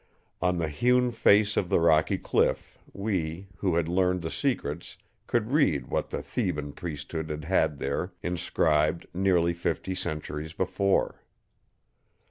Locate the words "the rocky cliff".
1.69-2.79